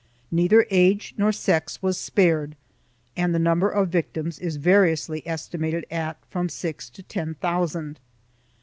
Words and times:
Neither 0.31 0.65
age 0.71 1.13
nor 1.15 1.31
sex 1.31 1.83
was 1.83 1.95
spared 1.95 2.55
and 3.15 3.35
the 3.35 3.45
num 3.45 3.59
ber 3.59 3.69
of 3.69 3.89
victims 3.89 4.39
is 4.39 4.55
variously 4.55 5.21
estimated 5.27 5.85
at 5.91 6.17
from 6.27 6.49
six 6.49 6.89
to 6.89 7.03
ten 7.03 7.35
thousand. 7.35 7.99